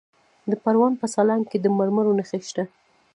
د 0.49 0.51
پروان 0.63 0.93
په 1.01 1.05
سالنګ 1.13 1.43
کې 1.51 1.57
د 1.61 1.65
مرمرو 1.77 2.17
نښې 2.19 2.39
شته. 2.49 2.63